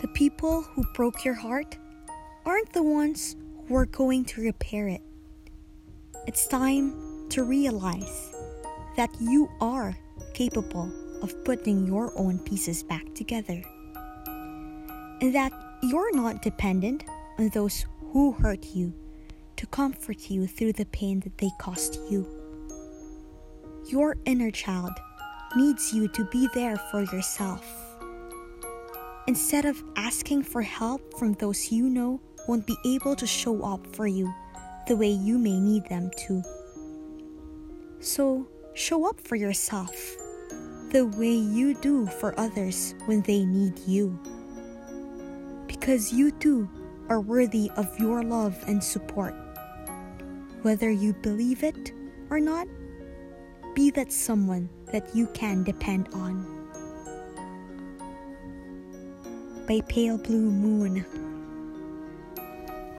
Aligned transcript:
The 0.00 0.08
people 0.08 0.62
who 0.62 0.82
broke 0.94 1.26
your 1.26 1.34
heart 1.34 1.76
aren't 2.46 2.72
the 2.72 2.82
ones 2.82 3.36
who 3.68 3.74
are 3.74 3.84
going 3.84 4.24
to 4.26 4.40
repair 4.40 4.88
it. 4.88 5.02
It's 6.26 6.48
time 6.48 7.28
to 7.28 7.44
realize 7.44 8.34
that 8.96 9.10
you 9.20 9.50
are 9.60 9.94
capable 10.32 10.90
of 11.22 11.44
putting 11.44 11.86
your 11.86 12.18
own 12.18 12.38
pieces 12.38 12.82
back 12.82 13.14
together. 13.14 13.62
And 15.20 15.34
that 15.34 15.52
you're 15.82 16.16
not 16.16 16.40
dependent 16.40 17.04
on 17.38 17.50
those 17.50 17.84
who 18.12 18.32
hurt 18.32 18.74
you 18.74 18.94
to 19.56 19.66
comfort 19.66 20.30
you 20.30 20.46
through 20.46 20.72
the 20.72 20.86
pain 20.86 21.20
that 21.20 21.36
they 21.36 21.50
caused 21.58 21.98
you. 22.10 22.26
Your 23.86 24.16
inner 24.24 24.50
child 24.50 24.92
needs 25.56 25.92
you 25.92 26.08
to 26.08 26.24
be 26.30 26.48
there 26.54 26.76
for 26.90 27.02
yourself. 27.02 27.89
Instead 29.26 29.64
of 29.64 29.82
asking 29.96 30.42
for 30.42 30.62
help 30.62 31.18
from 31.18 31.34
those 31.34 31.70
you 31.70 31.88
know 31.88 32.20
won't 32.48 32.66
be 32.66 32.76
able 32.84 33.14
to 33.14 33.26
show 33.26 33.62
up 33.62 33.86
for 33.94 34.06
you 34.06 34.32
the 34.88 34.96
way 34.96 35.10
you 35.10 35.38
may 35.38 35.58
need 35.60 35.84
them 35.88 36.10
to. 36.16 36.42
So, 38.00 38.48
show 38.74 39.08
up 39.08 39.20
for 39.20 39.36
yourself 39.36 39.94
the 40.90 41.06
way 41.06 41.32
you 41.32 41.74
do 41.74 42.06
for 42.06 42.38
others 42.38 42.94
when 43.06 43.22
they 43.22 43.44
need 43.44 43.78
you. 43.86 44.18
Because 45.68 46.12
you 46.12 46.32
too 46.32 46.68
are 47.08 47.20
worthy 47.20 47.70
of 47.76 47.86
your 47.98 48.22
love 48.22 48.56
and 48.66 48.82
support. 48.82 49.34
Whether 50.62 50.90
you 50.90 51.12
believe 51.12 51.62
it 51.62 51.92
or 52.30 52.40
not, 52.40 52.66
be 53.74 53.90
that 53.92 54.12
someone 54.12 54.68
that 54.92 55.14
you 55.14 55.28
can 55.28 55.62
depend 55.62 56.08
on. 56.12 56.59
By 59.70 59.80
Pale 59.82 60.18
Blue 60.18 60.50
Moon. 60.50 61.29